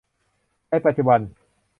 [0.69, 1.19] ในปัจจุบัน